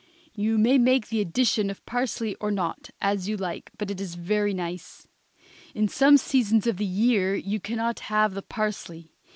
You 0.33 0.57
may 0.57 0.79
make 0.79 1.09
the 1.09 1.21
addition 1.21 1.69
of 1.69 1.85
parsley 1.85 2.33
or 2.41 2.49
not, 2.49 2.89
as 3.01 3.29
you 3.29 3.37
like, 3.37 3.69
but 3.77 3.91
it 3.91 4.01
is 4.01 4.15
very 4.15 4.51
nice. 4.51 5.07
In 5.75 5.87
some 5.87 6.17
seasons 6.17 6.65
of 6.65 6.77
the 6.77 6.85
year 6.87 7.35
you 7.35 7.59
can 7.59 7.77
not 7.77 7.99
have 7.99 8.33
the 8.33 8.41
parsley. 8.41 9.11